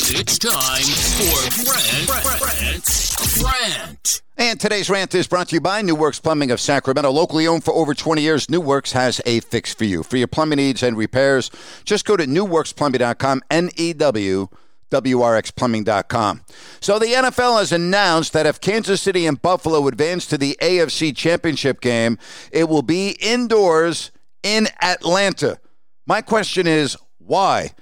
[0.00, 0.84] It's time
[1.18, 4.22] for Grant, Grant, Grant.
[4.36, 7.10] And today's rant is brought to you by New Works Plumbing of Sacramento.
[7.10, 10.04] Locally owned for over 20 years, New Works has a fix for you.
[10.04, 11.50] For your plumbing needs and repairs,
[11.84, 14.48] just go to newworksplumbing.com, N-E-W,
[14.90, 16.40] WRXplumbing.com.
[16.80, 21.14] So the NFL has announced that if Kansas City and Buffalo advance to the AFC
[21.14, 22.18] Championship game,
[22.52, 24.12] it will be indoors
[24.44, 25.58] in Atlanta.
[26.06, 27.72] My question is, why?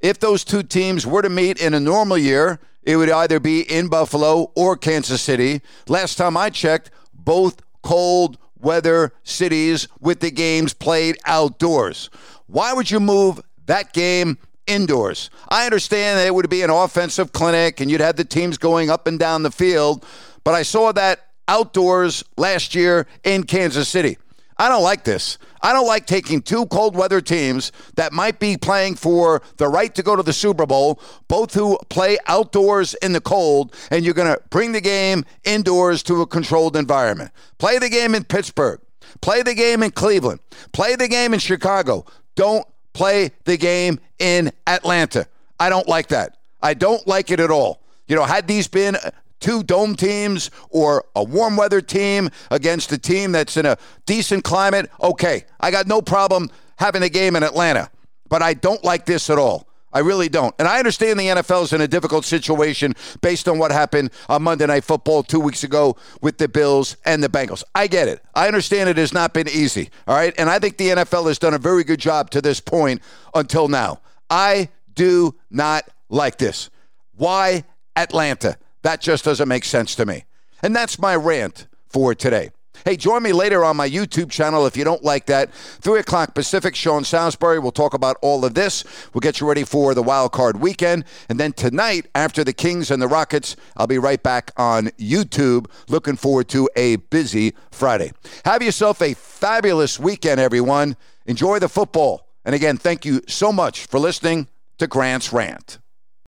[0.00, 3.60] If those two teams were to meet in a normal year, it would either be
[3.60, 5.60] in Buffalo or Kansas City.
[5.88, 12.10] Last time I checked, both cold weather cities with the games played outdoors.
[12.46, 15.30] Why would you move that game indoors?
[15.48, 18.90] I understand that it would be an offensive clinic and you'd have the teams going
[18.90, 20.04] up and down the field,
[20.44, 24.16] but I saw that outdoors last year in Kansas City.
[24.60, 25.38] I don't like this.
[25.62, 29.94] I don't like taking two cold weather teams that might be playing for the right
[29.94, 34.12] to go to the Super Bowl, both who play outdoors in the cold, and you're
[34.12, 37.30] going to bring the game indoors to a controlled environment.
[37.56, 38.82] Play the game in Pittsburgh.
[39.22, 40.40] Play the game in Cleveland.
[40.72, 42.04] Play the game in Chicago.
[42.34, 45.26] Don't play the game in Atlanta.
[45.58, 46.36] I don't like that.
[46.62, 47.80] I don't like it at all.
[48.08, 48.98] You know, had these been
[49.40, 54.44] two dome teams or a warm weather team against a team that's in a decent
[54.44, 57.90] climate, okay, I got no problem having a game in Atlanta.
[58.28, 59.66] But I don't like this at all.
[59.92, 60.54] I really don't.
[60.58, 64.42] And I understand the NFL is in a difficult situation based on what happened on
[64.42, 67.64] Monday Night Football two weeks ago with the Bills and the Bengals.
[67.74, 68.22] I get it.
[68.34, 69.90] I understand it has not been easy.
[70.06, 70.32] All right.
[70.38, 73.02] And I think the NFL has done a very good job to this point
[73.34, 74.00] until now.
[74.28, 76.70] I do not like this.
[77.16, 77.64] Why
[77.96, 78.56] Atlanta?
[78.82, 80.24] That just doesn't make sense to me.
[80.62, 82.50] And that's my rant for today.
[82.84, 85.52] Hey, join me later on my YouTube channel if you don't like that.
[85.52, 87.58] 3 o'clock Pacific, Sean Salisbury.
[87.58, 88.84] We'll talk about all of this.
[89.12, 91.04] We'll get you ready for the wild card weekend.
[91.28, 95.66] And then tonight, after the Kings and the Rockets, I'll be right back on YouTube.
[95.88, 98.12] Looking forward to a busy Friday.
[98.46, 100.96] Have yourself a fabulous weekend, everyone.
[101.26, 102.28] Enjoy the football.
[102.46, 104.48] And again, thank you so much for listening
[104.78, 105.78] to Grant's Rant.